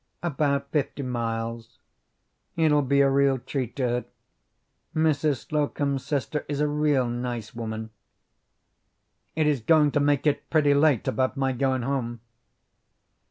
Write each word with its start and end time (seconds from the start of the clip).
"About 0.23 0.71
fifty 0.71 1.03
miles. 1.03 1.77
It'll 2.55 2.81
be 2.81 3.01
a 3.01 3.09
real 3.11 3.37
treat 3.37 3.75
to 3.75 3.83
her. 3.87 4.05
Mrs. 4.95 5.47
Slocum's 5.47 6.03
sister 6.03 6.43
is 6.49 6.59
a 6.59 6.67
real 6.67 7.07
nice 7.07 7.53
woman." 7.53 7.91
"It 9.35 9.45
is 9.45 9.61
goin' 9.61 9.91
to 9.91 9.99
make 9.99 10.25
it 10.25 10.49
pretty 10.49 10.73
late 10.73 11.07
about 11.07 11.37
my 11.37 11.51
goin' 11.51 11.83
home." 11.83 12.21